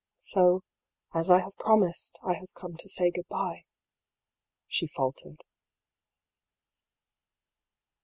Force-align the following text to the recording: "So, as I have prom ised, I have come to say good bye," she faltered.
"So, 0.33 0.63
as 1.13 1.29
I 1.29 1.41
have 1.41 1.55
prom 1.59 1.81
ised, 1.81 2.13
I 2.25 2.33
have 2.33 2.51
come 2.55 2.75
to 2.75 2.89
say 2.89 3.11
good 3.11 3.27
bye," 3.27 3.65
she 4.65 4.87
faltered. 4.87 5.43